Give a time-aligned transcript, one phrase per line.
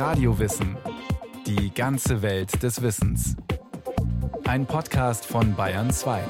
[0.00, 0.78] Radiowissen.
[1.46, 3.36] Die ganze Welt des Wissens.
[4.48, 6.22] Ein Podcast von Bayern 2.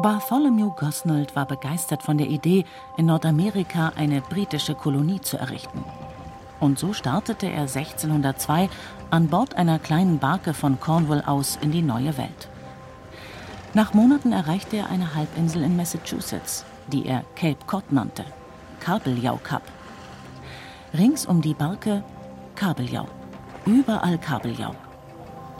[0.00, 2.64] Bartholomew Gosnold war begeistert von der Idee,
[2.96, 5.84] in Nordamerika eine britische Kolonie zu errichten.
[6.60, 8.70] Und so startete er 1602
[9.10, 12.48] an Bord einer kleinen Barke von Cornwall aus in die neue Welt.
[13.78, 18.24] Nach Monaten erreichte er eine Halbinsel in Massachusetts, die er Cape Cod nannte,
[18.80, 19.62] Kabeljau Kap.
[20.92, 22.02] Rings um die Barke
[22.56, 23.06] Kabeljau,
[23.66, 24.74] überall Kabeljau.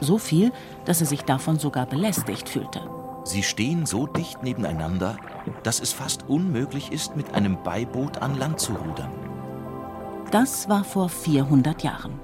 [0.00, 0.50] So viel,
[0.84, 2.80] dass er sich davon sogar belästigt fühlte.
[3.22, 5.16] Sie stehen so dicht nebeneinander,
[5.62, 9.12] dass es fast unmöglich ist, mit einem Beiboot an Land zu rudern.
[10.32, 12.18] Das war vor 400 Jahren.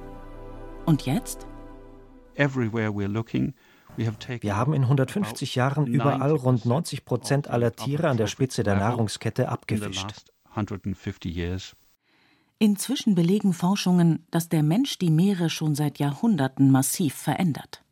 [0.87, 1.47] Und jetzt?
[3.97, 8.77] Wir haben in 150 Jahren überall rund 90 Prozent aller Tiere an der Spitze der
[8.77, 10.07] Nahrungskette abgefischt.
[12.59, 17.85] Inzwischen belegen Forschungen, dass der Mensch die Meere schon seit Jahrhunderten massiv verändert.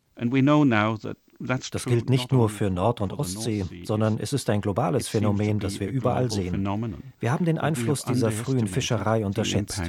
[1.45, 5.81] Das gilt nicht nur für Nord- und Ostsee, sondern es ist ein globales Phänomen, das
[5.81, 6.65] wir überall sehen.
[7.19, 9.83] Wir haben den Einfluss dieser frühen Fischerei unterschätzt.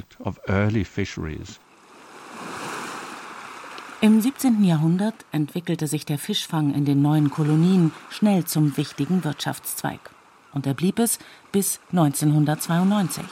[4.04, 4.62] Im 17.
[4.64, 10.10] Jahrhundert entwickelte sich der Fischfang in den neuen Kolonien schnell zum wichtigen Wirtschaftszweig.
[10.52, 11.18] Und er blieb es
[11.52, 13.24] bis 1992.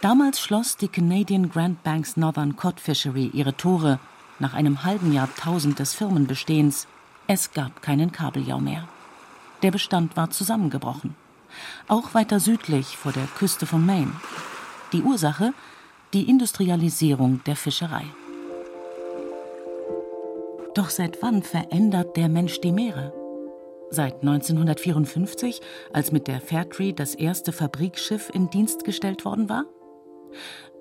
[0.00, 4.00] Damals schloss die Canadian Grand Banks Northern Cod Fishery ihre Tore
[4.40, 6.88] nach einem halben Jahrtausend des Firmenbestehens
[7.28, 8.88] es gab keinen Kabeljau mehr.
[9.62, 11.14] Der Bestand war zusammengebrochen.
[11.86, 14.14] Auch weiter südlich vor der Küste von Maine.
[14.92, 15.54] Die Ursache?
[16.12, 18.06] Die Industrialisierung der Fischerei.
[20.74, 23.12] Doch seit wann verändert der Mensch die Meere?
[23.90, 25.60] Seit 1954,
[25.92, 29.64] als mit der Fairtree das erste Fabrikschiff in Dienst gestellt worden war?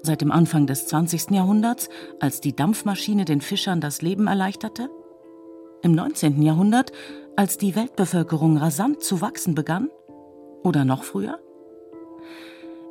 [0.04, 1.32] Seit dem Anfang des 20.
[1.32, 4.90] Jahrhunderts, als die Dampfmaschine den Fischern das Leben erleichterte?
[5.82, 6.42] Im 19.
[6.44, 6.92] Jahrhundert,
[7.36, 9.90] als die Weltbevölkerung rasant zu wachsen begann?
[10.64, 11.40] Oder noch früher?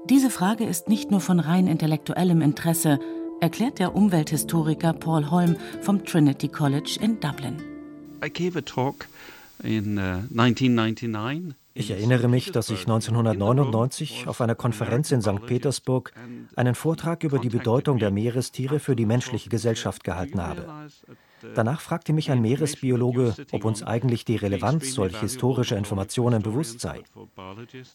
[0.06, 2.98] Diese Frage ist nicht nur von rein intellektuellem Interesse,
[3.40, 7.56] erklärt der Umwelthistoriker Paul Holm vom Trinity College in Dublin.
[8.20, 8.26] Uh,
[11.74, 15.46] ich erinnere mich, dass ich 1999 auf einer Konferenz in St.
[15.46, 16.12] Petersburg
[16.56, 20.66] einen Vortrag über die Bedeutung der Meerestiere für die menschliche Gesellschaft gehalten habe.
[21.54, 27.02] Danach fragte mich ein Meeresbiologe, ob uns eigentlich die Relevanz solch historischer Informationen bewusst sei.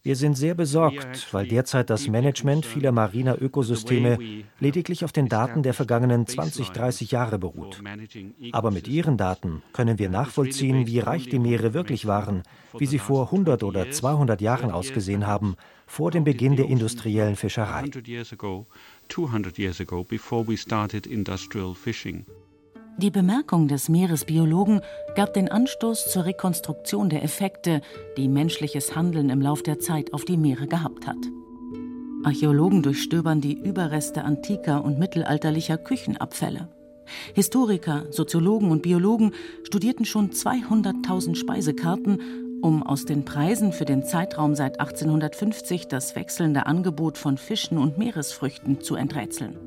[0.04, 4.18] Wir sind sehr besorgt, weil derzeit das Management vieler mariner Ökosysteme
[4.59, 7.81] lediglich auf den Daten der vergangenen 20, 30 Jahre beruht.
[8.52, 12.44] Aber mit ihren Daten können wir nachvollziehen, wie reich die Meere wirklich waren,
[12.78, 15.56] wie sie vor 100 oder 200 Jahren ausgesehen haben,
[15.86, 17.84] vor dem Beginn der industriellen Fischerei.
[19.10, 22.25] 200 years ago, before we started industrial fishing.
[22.98, 24.81] Die Bemerkung des Meeresbiologen
[25.16, 27.81] gab den Anstoß zur Rekonstruktion der Effekte,
[28.18, 31.18] die menschliches Handeln im Lauf der Zeit auf die Meere gehabt hat.
[32.24, 36.70] Archäologen durchstöbern die Überreste antiker und mittelalterlicher Küchenabfälle.
[37.34, 39.34] Historiker, Soziologen und Biologen
[39.64, 46.68] studierten schon 200.000 Speisekarten, um aus den Preisen für den Zeitraum seit 1850 das wechselnde
[46.68, 49.58] Angebot von Fischen und Meeresfrüchten zu enträtseln.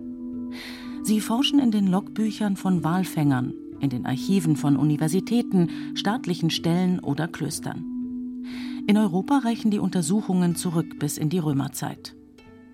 [1.06, 7.28] Sie forschen in den Logbüchern von Walfängern, in den Archiven von Universitäten, staatlichen Stellen oder
[7.28, 7.84] Klöstern.
[8.88, 12.16] In Europa reichen die Untersuchungen zurück bis in die Römerzeit.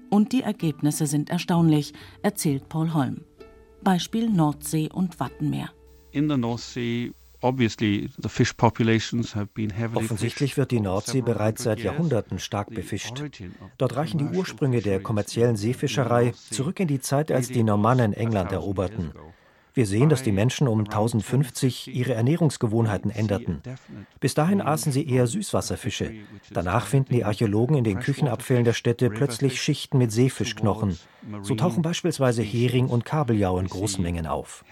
[0.08, 1.92] Und die Ergebnisse sind erstaunlich,
[2.22, 3.20] erzählt Paul Holm.
[3.84, 5.68] Beispiel Nordsee und Wattenmeer.
[6.12, 7.12] In der Nordsee
[9.94, 13.22] Offensichtlich wird die Nordsee bereits seit Jahrhunderten stark befischt.
[13.78, 18.52] Dort reichen die Ursprünge der kommerziellen Seefischerei zurück in die Zeit, als die Normannen England
[18.52, 19.12] eroberten.
[19.74, 23.62] Wir sehen, dass die Menschen um 1050 ihre Ernährungsgewohnheiten änderten.
[24.20, 26.12] Bis dahin aßen sie eher Süßwasserfische.
[26.50, 30.98] Danach finden die Archäologen in den Küchenabfällen der Städte plötzlich Schichten mit Seefischknochen.
[31.42, 34.64] So tauchen beispielsweise Hering und Kabeljau in großen Mengen auf.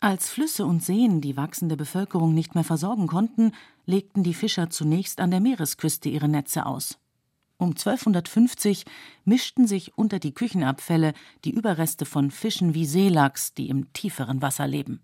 [0.00, 3.52] Als Flüsse und Seen die wachsende Bevölkerung nicht mehr versorgen konnten,
[3.86, 6.98] legten die Fischer zunächst an der Meeresküste ihre Netze aus.
[7.64, 8.84] Um 1250
[9.24, 11.14] mischten sich unter die Küchenabfälle
[11.46, 15.00] die Überreste von Fischen wie Seelachs, die im tieferen Wasser leben.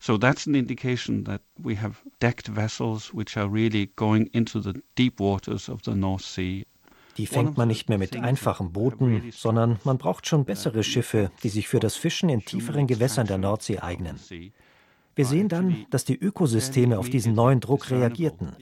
[0.00, 4.72] So that's an indication that we have decked vessels which are really going into the
[4.96, 6.64] deep waters of the North Sea.
[7.18, 11.50] Die fängt man nicht mehr mit einfachen Booten, sondern man braucht schon bessere Schiffe, die
[11.50, 14.18] sich für das Fischen in tieferen Gewässern der Nordsee eignen.
[15.18, 18.52] Wir sehen dann, dass die Ökosysteme auf diesen neuen Druck reagierten.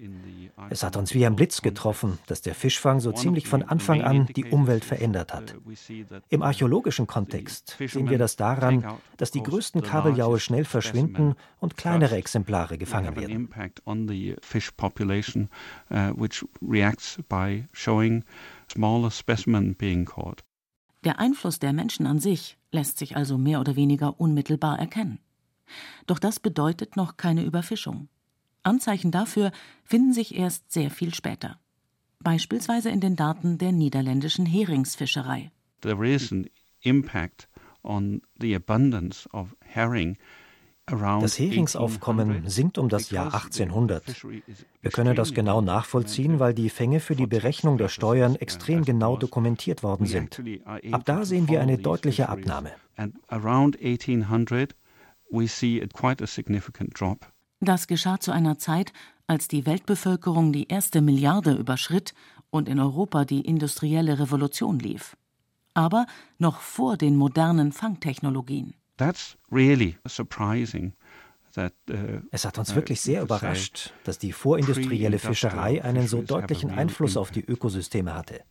[0.71, 4.25] Es hat uns wie ein Blitz getroffen, dass der Fischfang so ziemlich von Anfang an
[4.35, 5.55] die Umwelt verändert hat.
[6.31, 8.87] Im archäologischen Kontext sehen wir das daran,
[9.19, 13.51] dass die größten Kabeljaue schnell verschwinden und kleinere Exemplare gefangen werden.
[21.05, 25.19] Der Einfluss der Menschen an sich lässt sich also mehr oder weniger unmittelbar erkennen.
[26.07, 28.09] Doch das bedeutet noch keine Überfischung.
[28.63, 29.53] Anzeichen dafür
[29.85, 31.59] finden sich erst sehr viel später.
[32.21, 35.51] Beispielsweise in den Daten der niederländischen Heringsfischerei.
[35.83, 36.49] There is an
[36.83, 37.49] impact
[37.83, 40.17] on the abundance of herring
[40.89, 44.05] das Heringsaufkommen sinkt um das Jahr 1800.
[44.83, 49.17] Wir können das genau nachvollziehen, weil die Fänge für die Berechnung der Steuern extrem genau
[49.17, 50.41] dokumentiert worden sind.
[50.93, 52.71] Ab da sehen wir eine deutliche Abnahme.
[57.61, 58.93] Das geschah zu einer Zeit,
[59.27, 62.15] als die Weltbevölkerung die erste Milliarde überschritt
[62.51, 65.17] und in Europa die industrielle Revolution lief.
[65.75, 66.07] Aber
[66.39, 68.75] noch vor den modernen Fangtechnologien.
[68.97, 70.95] That's really surprising.
[71.57, 71.71] Uh,
[72.31, 77.31] es hat uns wirklich sehr überrascht, dass die vorindustrielle Fischerei einen so deutlichen Einfluss auf
[77.31, 78.43] die Ökosysteme hatte.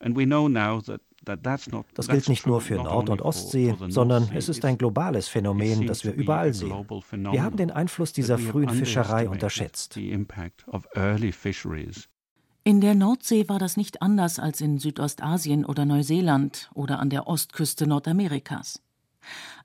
[1.93, 6.03] Das gilt nicht nur für Nord- und Ostsee, sondern es ist ein globales Phänomen, das
[6.03, 6.85] wir überall sehen.
[7.31, 9.97] Wir haben den Einfluss dieser frühen Fischerei unterschätzt.
[12.67, 17.27] In der Nordsee war das nicht anders als in Südostasien oder Neuseeland oder an der
[17.27, 18.81] Ostküste Nordamerikas.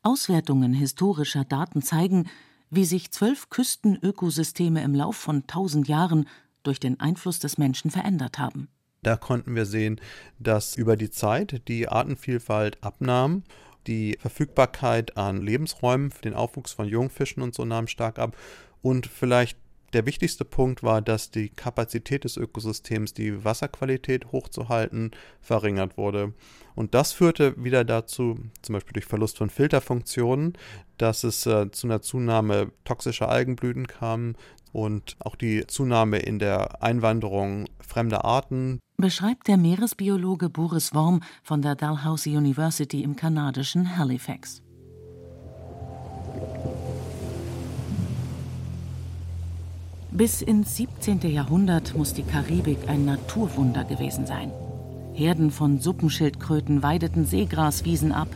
[0.02, 2.28] Auswertungen historischer Daten zeigen,
[2.70, 6.26] wie sich zwölf Küstenökosysteme im Lauf von tausend Jahren
[6.62, 8.68] durch den Einfluss des Menschen verändert haben.
[9.02, 10.00] Da konnten wir sehen,
[10.38, 13.42] dass über die Zeit die Artenvielfalt abnahm,
[13.86, 18.36] die Verfügbarkeit an Lebensräumen für den Aufwuchs von Jungfischen und so nahm stark ab
[18.82, 19.58] und vielleicht
[19.92, 25.10] der wichtigste Punkt war, dass die Kapazität des Ökosystems, die Wasserqualität hochzuhalten,
[25.40, 26.32] verringert wurde.
[26.74, 30.56] Und das führte wieder dazu, zum Beispiel durch Verlust von Filterfunktionen,
[30.98, 34.36] dass es äh, zu einer Zunahme toxischer Algenblüten kam
[34.72, 38.78] und auch die Zunahme in der Einwanderung fremder Arten.
[38.96, 44.62] Beschreibt der Meeresbiologe Boris Worm von der Dalhousie University im kanadischen Halifax.
[50.12, 51.20] Bis ins 17.
[51.30, 54.50] Jahrhundert muss die Karibik ein Naturwunder gewesen sein.
[55.14, 58.26] Herden von Suppenschildkröten weideten Seegraswiesen ab,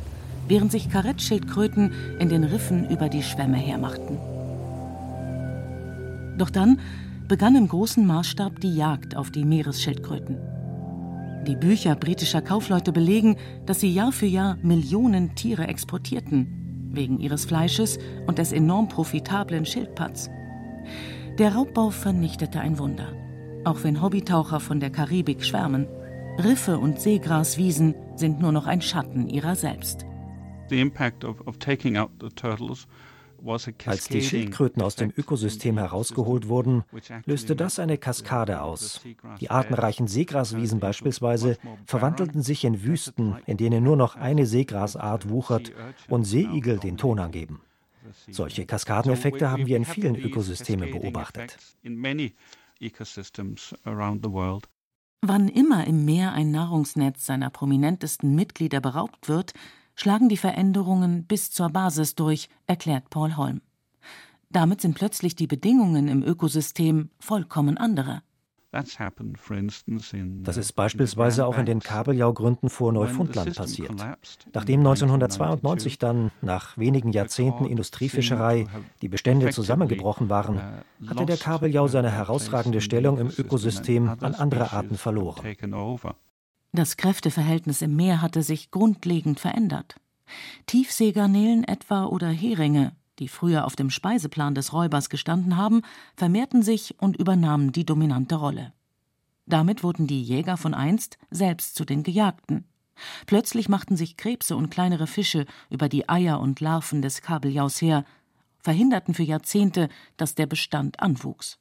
[0.46, 4.18] während sich Karettschildkröten in den Riffen über die Schwämme hermachten.
[6.38, 6.78] Doch dann
[7.26, 10.38] begann im großen Maßstab die Jagd auf die Meeresschildkröten.
[11.48, 13.36] Die Bücher britischer Kaufleute belegen,
[13.66, 17.98] dass sie Jahr für Jahr Millionen Tiere exportierten, wegen ihres Fleisches
[18.28, 20.30] und des enorm profitablen Schildpatts.
[21.38, 23.12] Der Raubbau vernichtete ein Wunder.
[23.64, 25.88] Auch wenn Hobbytaucher von der Karibik schwärmen.
[26.38, 30.06] Riffe und Seegraswiesen sind nur noch ein Schatten ihrer selbst.
[33.84, 36.84] Als die Schildkröten aus dem Ökosystem herausgeholt wurden,
[37.26, 39.00] löste das eine Kaskade aus.
[39.40, 45.72] Die artenreichen Seegraswiesen beispielsweise verwandelten sich in Wüsten, in denen nur noch eine Seegrasart wuchert
[46.08, 47.60] und Seeigel den Ton angeben.
[48.30, 51.58] Solche Kaskadeneffekte haben wir in vielen Ökosystemen beobachtet.
[55.26, 59.54] Wann immer im Meer ein Nahrungsnetz seiner prominentesten Mitglieder beraubt wird,
[59.94, 63.62] schlagen die Veränderungen bis zur Basis durch, erklärt Paul Holm.
[64.50, 68.22] Damit sind plötzlich die Bedingungen im Ökosystem vollkommen andere.
[70.42, 73.94] Das ist beispielsweise auch in den Kabeljaugründen vor Neufundland passiert.
[74.52, 78.66] Nachdem 1992 dann nach wenigen Jahrzehnten Industriefischerei
[79.02, 84.72] die Bestände zusammengebrochen waren, uh, hatte der Kabeljau seine herausragende Stellung im Ökosystem an andere
[84.72, 85.44] Arten verloren.
[86.72, 89.96] Das Kräfteverhältnis im Meer hatte sich grundlegend verändert.
[90.66, 95.82] Tiefseegarnelen etwa oder Heringe die früher auf dem Speiseplan des Räubers gestanden haben,
[96.16, 98.72] vermehrten sich und übernahmen die dominante Rolle.
[99.46, 102.64] Damit wurden die Jäger von einst selbst zu den Gejagten.
[103.26, 108.04] Plötzlich machten sich Krebse und kleinere Fische über die Eier und Larven des Kabeljaus her,
[108.60, 111.58] verhinderten für Jahrzehnte, dass der Bestand anwuchs.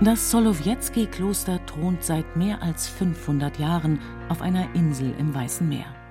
[0.00, 6.01] Das Solowjetski-Kloster thront seit mehr als 500 Jahren auf einer Insel im Weißen Meer.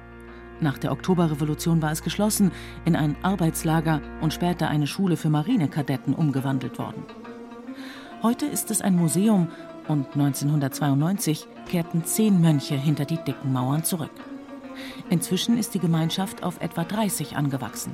[0.62, 2.52] Nach der Oktoberrevolution war es geschlossen,
[2.86, 7.04] in ein Arbeitslager und später eine Schule für Marinekadetten umgewandelt worden.
[8.22, 9.48] Heute ist es ein Museum
[9.88, 14.12] und 1992 kehrten zehn Mönche hinter die dicken Mauern zurück.
[15.10, 17.94] Inzwischen ist die Gemeinschaft auf etwa 30 angewachsen.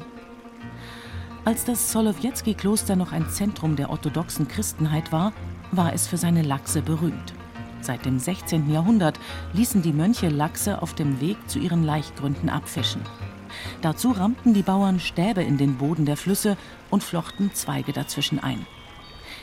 [1.45, 5.31] Als das Solowjetski-Kloster noch ein Zentrum der orthodoxen Christenheit war,
[5.71, 7.33] war es für seine Lachse berühmt.
[7.81, 8.71] Seit dem 16.
[8.71, 9.19] Jahrhundert
[9.53, 13.01] ließen die Mönche Lachse auf dem Weg zu ihren Laichgründen abfischen.
[13.81, 16.57] Dazu rammten die Bauern Stäbe in den Boden der Flüsse
[16.89, 18.65] und flochten Zweige dazwischen ein.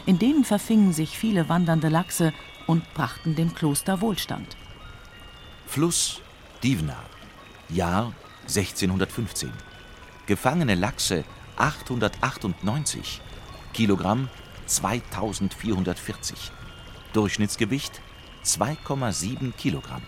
[0.07, 2.33] In denen verfingen sich viele wandernde Lachse
[2.67, 4.57] und brachten dem Kloster Wohlstand.
[5.67, 6.21] Fluss
[6.62, 6.97] Divna,
[7.69, 8.12] Jahr
[8.43, 9.50] 1615.
[10.26, 11.25] Gefangene Lachse
[11.57, 13.21] 898,
[13.73, 14.29] Kilogramm
[14.67, 16.53] 2440,
[17.12, 18.00] Durchschnittsgewicht
[18.45, 20.03] 2,7 Kilogramm.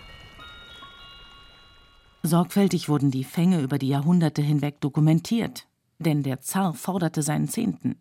[2.23, 5.67] Sorgfältig wurden die Fänge über die Jahrhunderte hinweg dokumentiert,
[5.99, 7.95] denn der Zar forderte seinen Zehnten.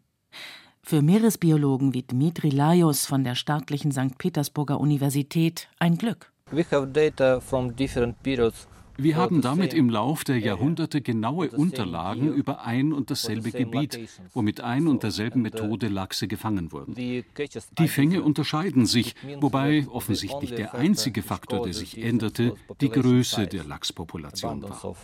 [0.83, 4.19] Für Meeresbiologen wie Dmitri Lajos von der staatlichen St.
[4.19, 6.33] Petersburger Universität ein Glück.
[6.51, 12.33] We have data from different periods wir haben damit im Lauf der Jahrhunderte genaue Unterlagen
[12.33, 13.99] über ein und dasselbe Gebiet,
[14.33, 16.95] wo mit ein und derselben Methode Lachse gefangen wurden.
[16.95, 23.65] Die Fänge unterscheiden sich, wobei offensichtlich der einzige Faktor, der sich änderte, die Größe der
[23.65, 24.97] Lachspopulation war.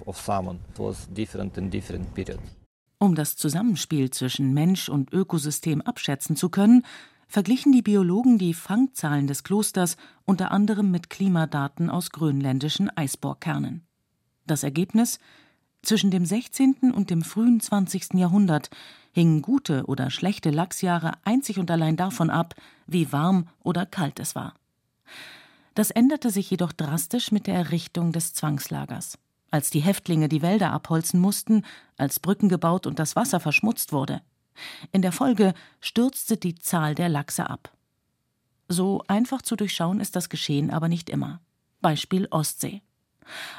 [2.99, 6.85] Um das Zusammenspiel zwischen Mensch und Ökosystem abschätzen zu können,
[7.33, 9.97] verglichen die Biologen die Fangzahlen des Klosters
[10.27, 13.87] unter anderem mit Klimadaten aus grönländischen Eisbohrkernen.
[14.47, 15.19] Das Ergebnis
[15.81, 16.93] zwischen dem 16.
[16.95, 18.15] und dem frühen 20.
[18.15, 18.69] Jahrhundert
[19.13, 22.55] hingen gute oder schlechte Lachsjahre einzig und allein davon ab,
[22.87, 24.53] wie warm oder kalt es war.
[25.75, 29.19] Das änderte sich jedoch drastisch mit der Errichtung des Zwangslagers.
[29.51, 31.65] Als die Häftlinge die Wälder abholzen mussten,
[31.97, 34.21] als Brücken gebaut und das Wasser verschmutzt wurde.
[34.91, 37.73] In der Folge stürzte die Zahl der Lachse ab.
[38.69, 41.41] So einfach zu durchschauen ist das Geschehen aber nicht immer.
[41.81, 42.83] Beispiel Ostsee.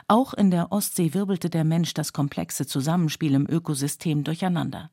[0.07, 4.91] Auch in der Ostsee wirbelte der Mensch das komplexe Zusammenspiel im Ökosystem durcheinander.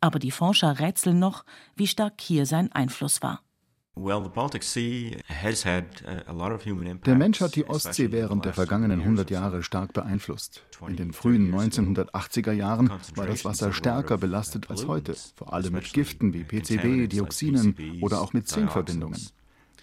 [0.00, 3.42] Aber die Forscher rätseln noch, wie stark hier sein Einfluss war.
[7.04, 10.64] Der Mensch hat die Ostsee während der vergangenen 100 Jahre stark beeinflusst.
[10.86, 15.92] In den frühen 1980er Jahren war das Wasser stärker belastet als heute, vor allem mit
[15.92, 19.20] Giften wie PCB, Dioxinen oder auch mit Zinkverbindungen.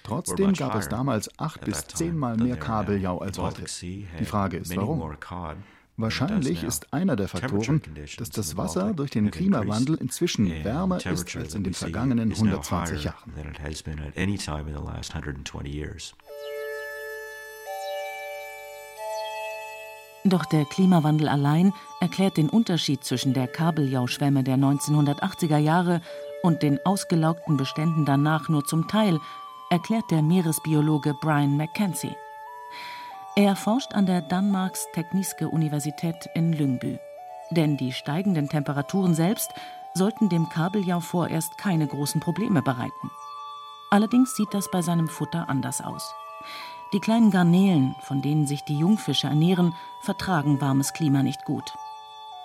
[0.04, 3.64] Trotzdem gab es damals acht bis zehnmal mehr Kabeljau als heute.
[3.82, 5.16] Die Frage ist, warum?
[5.98, 7.82] Wahrscheinlich ist einer der Faktoren,
[8.18, 13.34] dass das Wasser durch den Klimawandel inzwischen wärmer ist als in den vergangenen 120 Jahren.
[20.28, 21.72] Doch der Klimawandel allein
[22.02, 26.02] erklärt den Unterschied zwischen der Kabeljauschwemme der 1980er Jahre
[26.42, 29.20] und den ausgelaugten Beständen danach nur zum Teil,
[29.70, 32.16] erklärt der Meeresbiologe Brian McKenzie.
[33.38, 37.00] Er forscht an der Danmarks Tekniske Universität in Lyngby.
[37.52, 39.52] Denn die steigenden Temperaturen selbst
[39.94, 43.12] sollten dem Kabeljau vorerst keine großen Probleme bereiten.
[43.92, 46.16] Allerdings sieht das bei seinem Futter anders aus.
[46.94, 49.74] Die kleinen Garnelen, von denen sich die Jungfische ernähren,
[50.04, 51.74] vertragen warmes Klima nicht gut.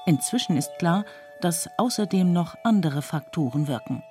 [0.07, 1.05] Inzwischen ist klar,
[1.41, 4.03] dass außerdem noch andere Faktoren wirken.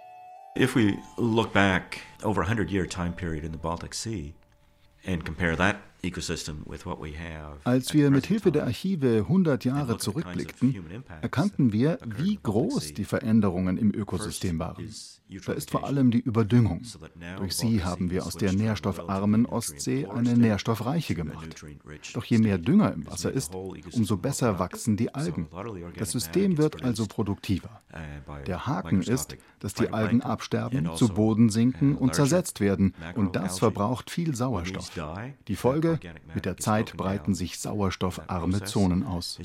[0.57, 4.33] If we look back over a 100 year time period in the Baltic Sea
[5.05, 5.75] and compare that
[7.63, 13.77] als wir mit Hilfe der Archive 100 Jahre zurückblickten, erkannten wir, wie groß die Veränderungen
[13.77, 14.89] im Ökosystem waren.
[15.45, 16.81] Da ist vor allem die Überdüngung.
[17.37, 21.63] Durch sie haben wir aus der nährstoffarmen Ostsee eine nährstoffreiche gemacht.
[22.13, 25.47] Doch je mehr Dünger im Wasser ist, umso besser wachsen die Algen.
[25.97, 27.81] Das System wird also produktiver.
[28.47, 33.59] Der Haken ist, dass die Algen absterben, zu Boden sinken und zersetzt werden, und das
[33.59, 34.91] verbraucht viel Sauerstoff.
[35.47, 39.37] Die Folge Folge, mit der Zeit breiten sich sauerstoffarme Zonen aus.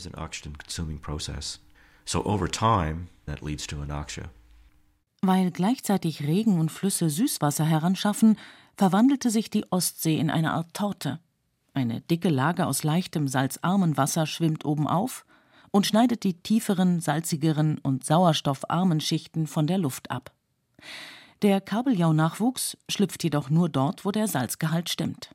[5.22, 8.36] Weil gleichzeitig Regen und Flüsse Süßwasser heranschaffen,
[8.76, 11.20] verwandelte sich die Ostsee in eine Art Torte.
[11.72, 15.24] Eine dicke Lage aus leichtem, salzarmen Wasser schwimmt oben auf
[15.70, 20.32] und schneidet die tieferen, salzigeren und sauerstoffarmen Schichten von der Luft ab.
[21.42, 25.30] Der Kabeljau-Nachwuchs schlüpft jedoch nur dort, wo der Salzgehalt stimmt.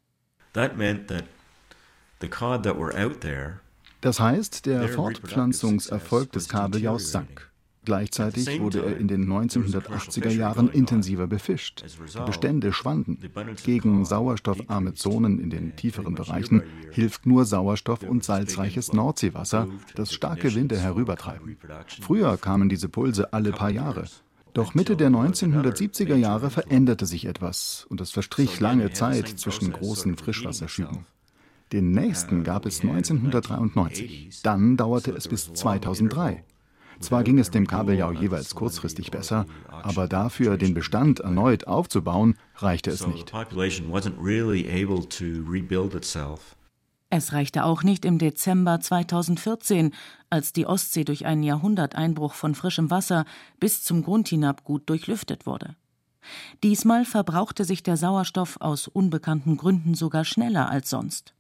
[4.02, 7.50] Das heißt, der Fortpflanzungserfolg des Kabeljaus sank.
[7.86, 11.84] Gleichzeitig wurde er in den 1980er Jahren intensiver befischt.
[11.84, 13.18] Die Bestände schwanden.
[13.64, 20.54] Gegen sauerstoffarme Zonen in den tieferen Bereichen hilft nur sauerstoff- und salzreiches Nordseewasser, das starke
[20.54, 21.58] Winde herübertreiben.
[22.02, 24.06] Früher kamen diese Pulse alle paar Jahre.
[24.60, 30.18] Doch Mitte der 1970er Jahre veränderte sich etwas und es verstrich lange Zeit zwischen großen
[30.18, 31.06] Frischwasserschüben.
[31.72, 34.42] Den nächsten gab es 1993.
[34.44, 36.44] Dann dauerte es bis 2003.
[37.00, 42.92] Zwar ging es dem Kabeljau jeweils kurzfristig besser, aber dafür, den Bestand erneut aufzubauen, reichte
[42.92, 43.32] es nicht.
[47.12, 49.94] Es reichte auch nicht im Dezember 2014,
[50.30, 53.26] als die Ostsee durch einen Jahrhunderteinbruch von frischem Wasser
[53.60, 55.76] bis zum Grund hinab gut durchlüftet wurde.
[56.64, 61.34] Diesmal verbrauchte sich der Sauerstoff aus unbekannten Gründen sogar schneller als sonst.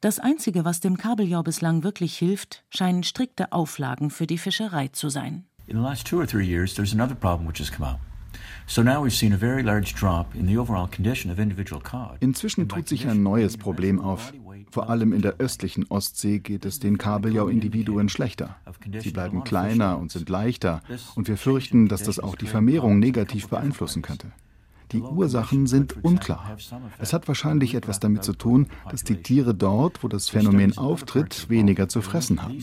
[0.00, 5.10] Das Einzige, was dem Kabeljau bislang wirklich hilft, scheinen strikte Auflagen für die Fischerei zu
[5.10, 5.44] sein.
[5.66, 7.96] In the last two or three years, there's another problem which has come out.
[12.20, 14.32] Inzwischen tut sich ein neues Problem auf.
[14.70, 18.56] Vor allem in der östlichen Ostsee geht es den Kabeljau-Individuen schlechter.
[18.98, 20.82] Sie bleiben kleiner und sind leichter,
[21.14, 24.32] und wir fürchten, dass das auch die Vermehrung negativ beeinflussen könnte.
[24.92, 26.56] Die Ursachen sind unklar.
[26.98, 31.48] Es hat wahrscheinlich etwas damit zu tun, dass die Tiere dort, wo das Phänomen auftritt,
[31.48, 32.58] weniger zu fressen haben.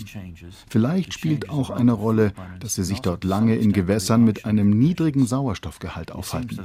[0.70, 5.26] Vielleicht spielt auch eine Rolle, dass sie sich dort lange in Gewässern mit einem niedrigen
[5.26, 6.60] Sauerstoffgehalt aufhalten.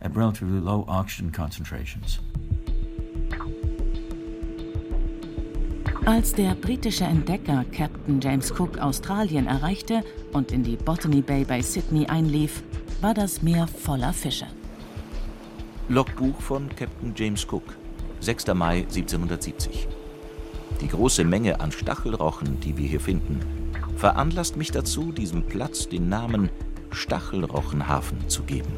[0.00, 2.20] At relatively low oxygen concentrations.
[6.06, 11.60] Als der britische Entdecker Captain James Cook Australien erreichte und in die Botany Bay bei
[11.60, 12.62] Sydney einlief,
[13.00, 14.46] war das Meer voller Fische.
[15.88, 17.76] Logbuch von Captain James Cook,
[18.20, 18.46] 6.
[18.54, 19.88] Mai 1770.
[20.80, 23.40] Die große Menge an Stachelrochen, die wir hier finden,
[23.96, 26.50] veranlasst mich dazu, diesem Platz den Namen
[26.92, 28.72] Stachelrochenhafen zu geben.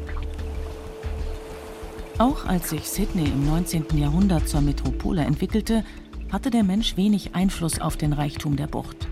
[2.19, 3.85] Auch als sich Sydney im 19.
[3.97, 5.85] Jahrhundert zur Metropole entwickelte,
[6.29, 9.07] hatte der Mensch wenig Einfluss auf den Reichtum der Bucht.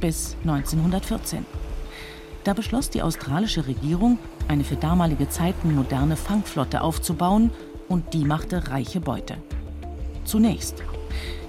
[0.00, 1.44] Bis 1914.
[2.44, 7.50] Da beschloss die australische Regierung, eine für damalige Zeiten moderne Fangflotte aufzubauen
[7.86, 9.36] und die machte reiche Beute.
[10.24, 10.82] Zunächst.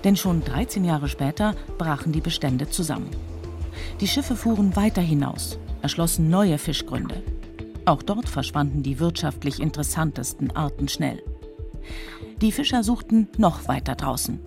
[0.04, 3.10] Denn schon 13 Jahre später brachen die Bestände zusammen.
[4.02, 7.24] Die Schiffe fuhren weiter hinaus, erschlossen neue Fischgründe.
[7.90, 11.24] Auch dort verschwanden die wirtschaftlich interessantesten Arten schnell.
[12.40, 14.40] Die Fischer suchten noch weiter draußen.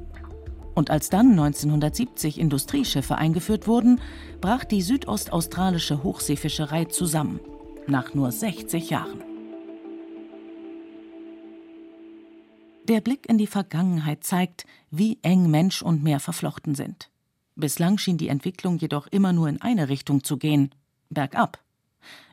[0.77, 4.01] Und als dann 1970 Industrieschiffe eingeführt wurden,
[4.41, 7.41] brach die südostaustralische Hochseefischerei zusammen.
[7.89, 9.25] Nach nur 60 Jahren.
[12.87, 17.11] Der Blick in die Vergangenheit zeigt, wie eng Mensch und Meer verflochten sind.
[17.57, 20.73] Bislang schien die Entwicklung jedoch immer nur in eine Richtung zu gehen,
[21.11, 21.59] bergab.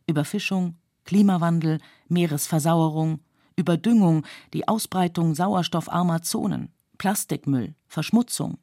[0.05, 0.75] Überfischung,
[1.09, 3.21] Klimawandel, Meeresversauerung,
[3.55, 6.69] Überdüngung, die Ausbreitung sauerstoffarmer Zonen,
[6.99, 8.59] Plastikmüll, Verschmutzung.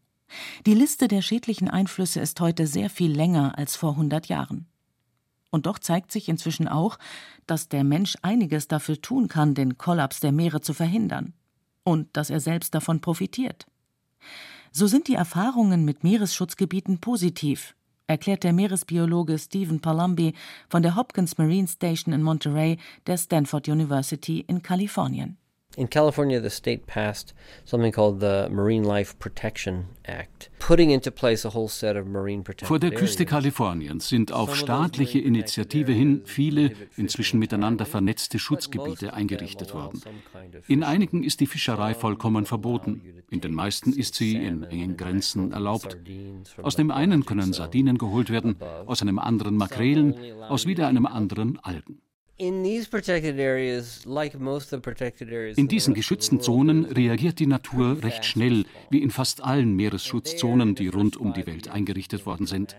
[0.65, 4.69] Die Liste der schädlichen Einflüsse ist heute sehr viel länger als vor 100 Jahren.
[5.51, 7.01] Und doch zeigt sich inzwischen auch,
[7.49, 11.33] dass der Mensch einiges dafür tun kann, den Kollaps der Meere zu verhindern.
[11.83, 13.67] Und dass er selbst davon profitiert.
[14.71, 17.75] So sind die Erfahrungen mit Meeresschutzgebieten positiv,
[18.07, 20.35] erklärt der Meeresbiologe Stephen Palumbi
[20.69, 25.37] von der Hopkins Marine Station in Monterey der Stanford University in Kalifornien.
[25.77, 27.35] In California, the state passed
[27.67, 32.43] something called the Marine Life Protection Act, putting into place a whole set of marine
[32.43, 39.13] protected Vor der Küste Kaliforniens sind auf staatliche Initiative hin viele inzwischen miteinander vernetzte Schutzgebiete
[39.13, 40.01] eingerichtet worden.
[40.67, 45.53] In einigen ist die Fischerei vollkommen verboten, in den meisten ist sie in engen Grenzen
[45.53, 45.99] erlaubt.
[46.63, 50.15] Aus dem einen können Sardinen geholt werden, aus einem anderen Makrelen,
[50.49, 52.01] aus wieder einem anderen Algen.
[52.39, 52.63] In
[55.69, 61.17] diesen geschützten Zonen reagiert die Natur recht schnell, wie in fast allen Meeresschutzzonen, die rund
[61.17, 62.77] um die Welt eingerichtet worden sind.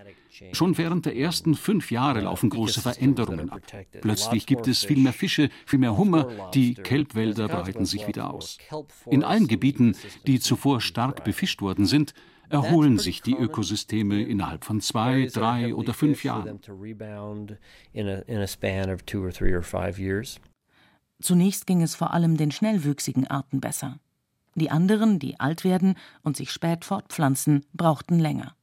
[0.51, 3.61] Schon während der ersten fünf Jahre laufen große Veränderungen ab.
[4.01, 8.59] Plötzlich gibt es viel mehr Fische, viel mehr Hummer, die Kelbwälder breiten sich wieder aus.
[9.09, 9.95] In allen Gebieten,
[10.27, 12.13] die zuvor stark befischt worden sind,
[12.49, 16.59] erholen sich die Ökosysteme innerhalb von zwei, drei oder fünf Jahren.
[21.19, 23.99] Zunächst ging es vor allem den schnellwüchsigen Arten besser.
[24.55, 28.55] Die anderen, die alt werden und sich spät fortpflanzen, brauchten länger.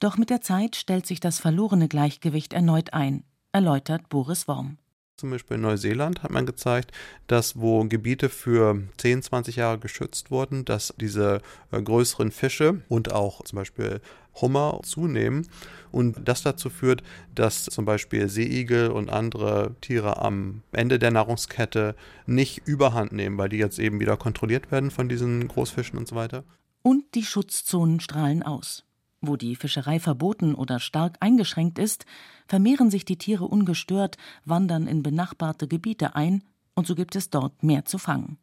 [0.00, 4.78] Doch mit der Zeit stellt sich das verlorene Gleichgewicht erneut ein, erläutert Boris Worm.
[5.20, 6.92] Zum Beispiel in Neuseeland hat man gezeigt,
[7.26, 13.12] dass wo Gebiete für 10, 20 Jahre geschützt wurden, dass diese äh, größeren Fische und
[13.12, 14.00] auch zum Beispiel
[14.40, 15.46] Hummer zunehmen
[15.92, 17.02] und das dazu führt,
[17.34, 23.50] dass zum Beispiel Seeigel und andere Tiere am Ende der Nahrungskette nicht überhand nehmen, weil
[23.50, 26.44] die jetzt eben wieder kontrolliert werden von diesen Großfischen und so weiter.
[26.80, 28.86] Und die Schutzzonen strahlen aus.
[29.20, 32.06] Wo die Fischerei verboten oder stark eingeschränkt ist,
[32.46, 36.42] vermehren sich die Tiere ungestört, wandern in benachbarte Gebiete ein,
[36.74, 38.38] und so gibt es dort mehr zu fangen.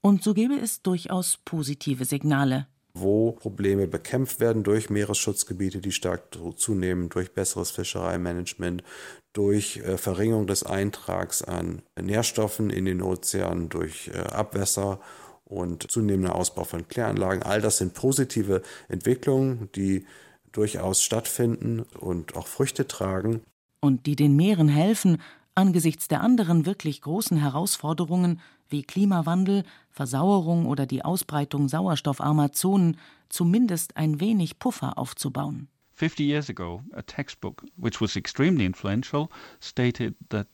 [0.00, 6.36] Und so gäbe es durchaus positive Signale, wo Probleme bekämpft werden durch Meeresschutzgebiete, die stark
[6.56, 8.82] zunehmen, durch besseres Fischereimanagement,
[9.32, 15.00] durch äh, Verringerung des Eintrags an Nährstoffen in den Ozeanen, durch äh, Abwässer
[15.52, 17.42] und zunehmender Ausbau von Kläranlagen.
[17.42, 20.06] All das sind positive Entwicklungen, die
[20.52, 23.42] durchaus stattfinden und auch Früchte tragen.
[23.80, 25.18] Und die den Meeren helfen,
[25.54, 32.96] angesichts der anderen wirklich großen Herausforderungen wie Klimawandel, Versauerung oder die Ausbreitung sauerstoffarmer Zonen
[33.28, 35.68] zumindest ein wenig Puffer aufzubauen.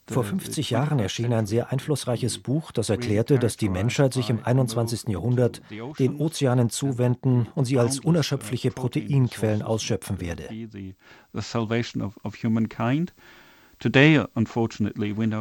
[0.06, 4.44] Vor 50 Jahren erschien ein sehr einflussreiches Buch, das erklärte, dass die Menschheit sich im
[4.44, 5.08] 21.
[5.08, 5.62] Jahrhundert
[5.98, 10.48] den Ozeanen zuwenden und sie als unerschöpfliche Proteinquellen ausschöpfen werde.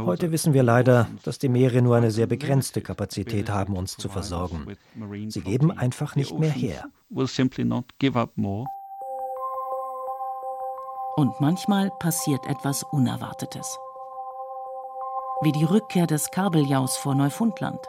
[0.06, 4.10] Heute wissen wir leider, dass die Meere nur eine sehr begrenzte Kapazität haben, uns zu
[4.10, 4.78] versorgen.
[5.28, 6.86] Sie geben einfach nicht mehr her.
[11.17, 13.80] Und manchmal passiert etwas Unerwartetes.
[15.41, 17.80] Wie die Rückkehr des Kabeljaus vor Neufundland.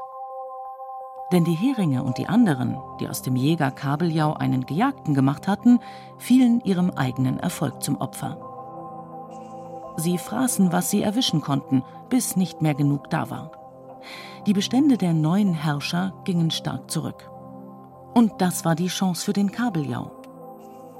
[1.30, 5.78] Denn die Heringe und die anderen, die aus dem Jäger Kabeljau einen Gejagten gemacht hatten,
[6.16, 8.38] fielen ihrem eigenen Erfolg zum Opfer.
[9.98, 13.50] Sie fraßen, was sie erwischen konnten, bis nicht mehr genug da war.
[14.46, 17.30] Die Bestände der neuen Herrscher gingen stark zurück.
[18.14, 20.12] Und das war die Chance für den Kabeljau.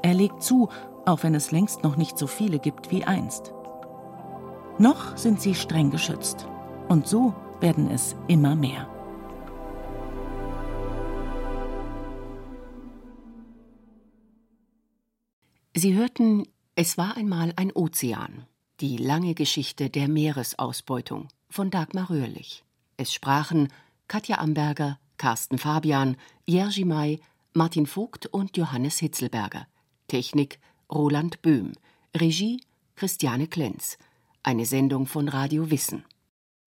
[0.03, 0.69] Er legt zu,
[1.09, 3.53] auch wenn es längst noch nicht so viele gibt wie einst.
[4.79, 6.47] Noch sind sie streng geschützt.
[6.89, 8.89] Und so werden es immer mehr.
[15.75, 16.45] Sie hörten
[16.75, 18.47] Es war einmal ein Ozean
[18.81, 22.63] die lange Geschichte der Meeresausbeutung von Dagmar Röhrlich.
[22.97, 23.69] Es sprachen
[24.07, 26.17] Katja Amberger, Carsten Fabian,
[26.47, 27.19] Jerzy May,
[27.55, 29.67] Martin Vogt und Johannes Hitzelberger.
[30.07, 30.61] Technik
[30.91, 31.73] Roland Böhm.
[32.17, 32.63] Regie
[32.97, 33.99] Christiane Klenz.
[34.43, 36.05] Eine Sendung von Radio Wissen.